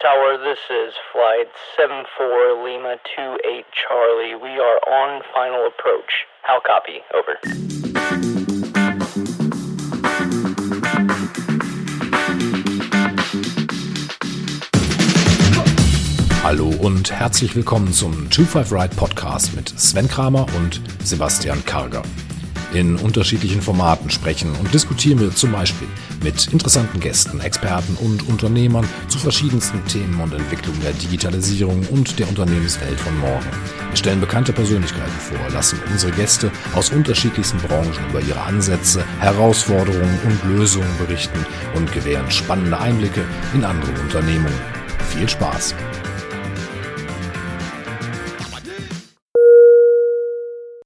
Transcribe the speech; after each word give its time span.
Tower, 0.00 0.38
this 0.38 0.60
is 0.70 0.94
flight 1.12 1.48
74 1.76 2.62
Lima 2.62 2.98
28 3.16 3.64
Charlie. 3.72 4.36
We 4.36 4.60
are 4.60 4.78
on 4.86 5.22
final 5.34 5.66
approach. 5.66 6.24
How 6.42 6.60
copy? 6.60 7.02
Over. 7.12 7.34
Hallo 16.44 16.72
und 16.80 17.10
herzlich 17.10 17.56
willkommen 17.56 17.92
zum 17.92 18.30
25 18.30 18.72
Ride 18.72 18.94
Podcast 18.94 19.56
mit 19.56 19.68
Sven 19.68 20.06
Kramer 20.06 20.46
und 20.56 20.80
Sebastian 21.02 21.64
Karger. 21.64 22.02
In 22.74 22.96
unterschiedlichen 22.96 23.62
Formaten 23.62 24.10
sprechen 24.10 24.52
und 24.56 24.74
diskutieren 24.74 25.20
wir 25.20 25.34
zum 25.34 25.52
Beispiel 25.52 25.88
mit 26.22 26.48
interessanten 26.52 27.00
Gästen, 27.00 27.40
Experten 27.40 27.96
und 27.96 28.28
Unternehmern 28.28 28.86
zu 29.08 29.18
verschiedensten 29.18 29.82
Themen 29.86 30.20
und 30.20 30.34
Entwicklungen 30.34 30.80
der 30.82 30.92
Digitalisierung 30.92 31.86
und 31.90 32.18
der 32.18 32.28
Unternehmenswelt 32.28 33.00
von 33.00 33.18
morgen. 33.20 33.46
Wir 33.88 33.96
stellen 33.96 34.20
bekannte 34.20 34.52
Persönlichkeiten 34.52 35.18
vor, 35.18 35.38
lassen 35.50 35.80
unsere 35.90 36.12
Gäste 36.12 36.50
aus 36.74 36.90
unterschiedlichsten 36.90 37.58
Branchen 37.58 38.10
über 38.10 38.20
ihre 38.20 38.42
Ansätze, 38.42 39.02
Herausforderungen 39.20 40.18
und 40.26 40.56
Lösungen 40.56 40.98
berichten 40.98 41.46
und 41.74 41.90
gewähren 41.92 42.30
spannende 42.30 42.78
Einblicke 42.78 43.24
in 43.54 43.64
andere 43.64 43.92
Unternehmungen. 44.02 44.60
Viel 45.10 45.28
Spaß! 45.28 45.74